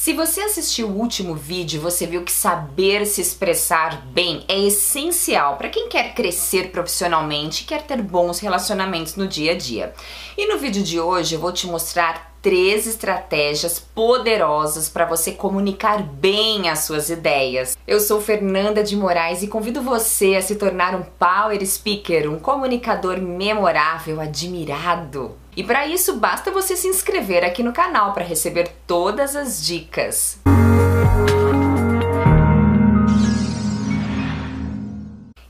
[0.00, 5.58] Se você assistiu o último vídeo, você viu que saber se expressar bem é essencial
[5.58, 9.92] para quem quer crescer profissionalmente e quer ter bons relacionamentos no dia a dia.
[10.38, 16.02] E no vídeo de hoje eu vou te mostrar três estratégias poderosas para você comunicar
[16.02, 17.76] bem as suas ideias.
[17.86, 22.38] Eu sou Fernanda de Moraes e convido você a se tornar um power speaker, um
[22.38, 25.36] comunicador memorável, admirado.
[25.60, 30.38] E para isso basta você se inscrever aqui no canal para receber todas as dicas.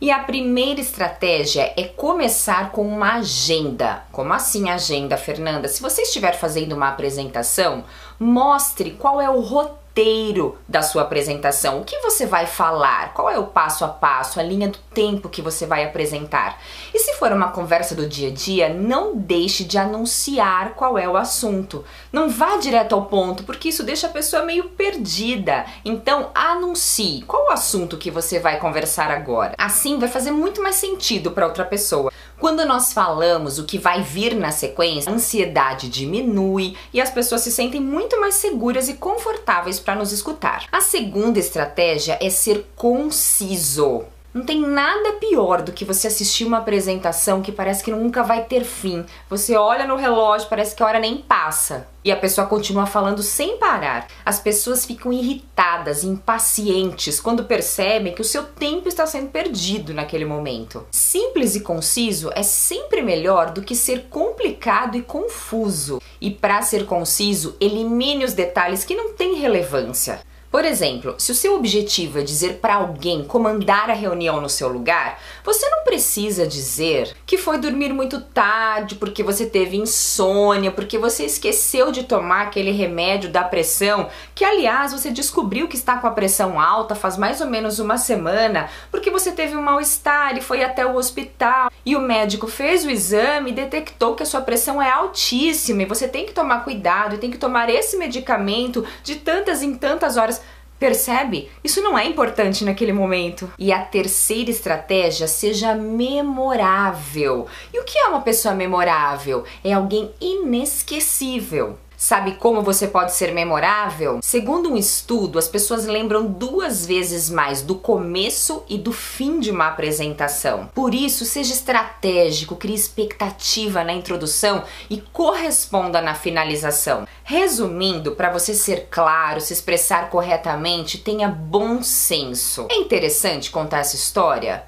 [0.00, 4.02] E a primeira estratégia é começar com uma agenda.
[4.10, 5.68] Como assim agenda, Fernanda?
[5.68, 7.84] Se você estiver fazendo uma apresentação,
[8.18, 11.80] mostre qual é o roteiro roteiro da sua apresentação.
[11.80, 13.12] O que você vai falar?
[13.12, 16.60] Qual é o passo a passo, a linha do tempo que você vai apresentar?
[16.94, 21.08] E se for uma conversa do dia a dia, não deixe de anunciar qual é
[21.08, 21.84] o assunto.
[22.12, 25.66] Não vá direto ao ponto, porque isso deixa a pessoa meio perdida.
[25.84, 29.54] Então, anuncie qual o assunto que você vai conversar agora.
[29.58, 32.12] Assim vai fazer muito mais sentido para outra pessoa.
[32.40, 37.42] Quando nós falamos o que vai vir na sequência, a ansiedade diminui e as pessoas
[37.42, 40.66] se sentem muito mais seguras e confortáveis para nos escutar.
[40.72, 44.06] A segunda estratégia é ser conciso.
[44.32, 48.44] Não tem nada pior do que você assistir uma apresentação que parece que nunca vai
[48.44, 49.04] ter fim.
[49.28, 51.88] Você olha no relógio, parece que a hora nem passa.
[52.04, 54.06] E a pessoa continua falando sem parar.
[54.24, 60.24] As pessoas ficam irritadas, impacientes quando percebem que o seu tempo está sendo perdido naquele
[60.24, 60.86] momento.
[60.92, 66.00] Simples e conciso é sempre melhor do que ser complicado e confuso.
[66.20, 70.20] E para ser conciso, elimine os detalhes que não têm relevância.
[70.50, 74.68] Por exemplo, se o seu objetivo é dizer para alguém comandar a reunião no seu
[74.68, 80.98] lugar, você não precisa dizer que foi dormir muito tarde porque você teve insônia, porque
[80.98, 86.08] você esqueceu de tomar aquele remédio da pressão, que aliás você descobriu que está com
[86.08, 90.40] a pressão alta faz mais ou menos uma semana, porque você teve um mal-estar e
[90.40, 94.40] foi até o hospital e o médico fez o exame e detectou que a sua
[94.40, 98.84] pressão é altíssima e você tem que tomar cuidado e tem que tomar esse medicamento
[99.04, 100.39] de tantas em tantas horas.
[100.80, 101.50] Percebe?
[101.62, 103.52] Isso não é importante naquele momento.
[103.58, 107.46] E a terceira estratégia, seja memorável.
[107.72, 109.44] E o que é uma pessoa memorável?
[109.62, 111.76] É alguém inesquecível.
[112.00, 114.20] Sabe como você pode ser memorável?
[114.22, 119.50] Segundo um estudo, as pessoas lembram duas vezes mais do começo e do fim de
[119.50, 120.70] uma apresentação.
[120.74, 127.06] Por isso, seja estratégico, crie expectativa na introdução e corresponda na finalização.
[127.22, 132.66] Resumindo, para você ser claro, se expressar corretamente, tenha bom senso.
[132.70, 134.64] É interessante contar essa história?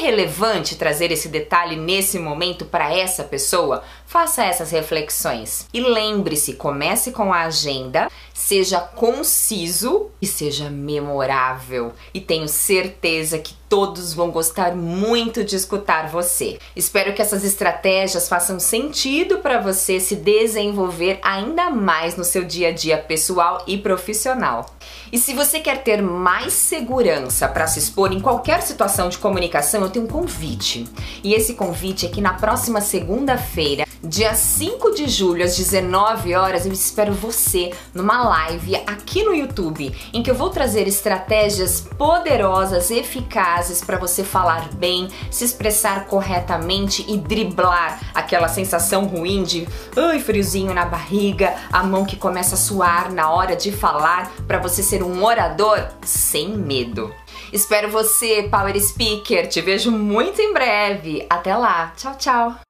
[0.00, 3.82] Relevante trazer esse detalhe nesse momento para essa pessoa?
[4.06, 5.66] Faça essas reflexões.
[5.74, 11.92] E lembre-se, comece com a agenda, seja conciso e seja memorável.
[12.14, 16.58] E tenho certeza que todos vão gostar muito de escutar você.
[16.74, 22.68] Espero que essas estratégias façam sentido para você se desenvolver ainda mais no seu dia
[22.68, 24.64] a dia pessoal e profissional.
[25.12, 29.84] E se você quer ter mais segurança para se expor em qualquer situação de comunicação,
[29.88, 30.86] eu tenho um convite.
[31.24, 36.64] E esse convite é que na próxima segunda-feira Dia 5 de julho, às 19 horas,
[36.64, 42.92] eu espero você numa live aqui no YouTube, em que eu vou trazer estratégias poderosas,
[42.92, 49.66] eficazes para você falar bem, se expressar corretamente e driblar aquela sensação ruim de
[49.96, 54.58] ai, friozinho na barriga, a mão que começa a suar na hora de falar, para
[54.58, 57.12] você ser um orador sem medo.
[57.52, 59.48] Espero você, Power Speaker.
[59.48, 61.26] Te vejo muito em breve.
[61.28, 61.92] Até lá.
[61.96, 62.67] Tchau, tchau.